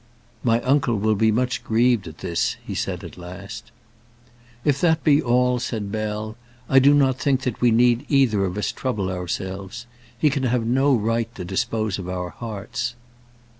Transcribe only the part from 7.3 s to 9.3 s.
that we need either of us trouble